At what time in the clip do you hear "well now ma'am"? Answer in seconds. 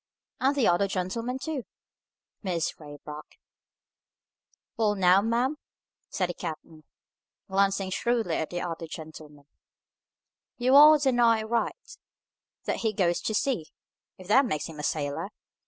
4.75-5.57